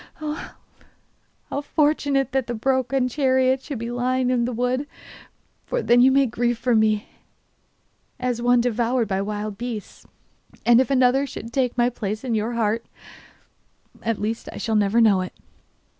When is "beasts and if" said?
9.59-10.89